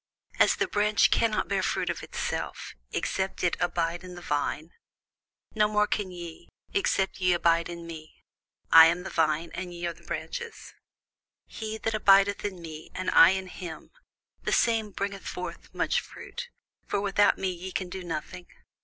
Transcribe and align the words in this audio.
As 0.39 0.55
the 0.55 0.67
branch 0.67 1.11
cannot 1.11 1.47
bear 1.47 1.61
fruit 1.61 1.91
of 1.91 2.01
itself, 2.01 2.73
except 2.91 3.43
it 3.43 3.55
abide 3.59 4.03
in 4.03 4.15
the 4.15 4.21
vine; 4.23 4.71
no 5.53 5.67
more 5.67 5.85
can 5.85 6.09
ye, 6.09 6.49
except 6.73 7.19
ye 7.21 7.33
abide 7.33 7.69
in 7.69 7.85
me. 7.85 8.15
I 8.71 8.87
am 8.87 9.03
the 9.03 9.11
vine, 9.11 9.51
ye 9.55 9.85
are 9.85 9.93
the 9.93 10.01
branches: 10.01 10.73
He 11.45 11.77
that 11.77 11.93
abideth 11.93 12.43
in 12.43 12.59
me, 12.63 12.89
and 12.95 13.11
I 13.11 13.29
in 13.29 13.45
him, 13.45 13.91
the 14.41 14.51
same 14.51 14.89
bringeth 14.89 15.27
forth 15.27 15.71
much 15.71 16.01
fruit: 16.01 16.49
for 16.87 16.99
without 16.99 17.37
me 17.37 17.51
ye 17.51 17.71
can 17.71 17.87
do 17.89 18.03
nothing. 18.03 18.47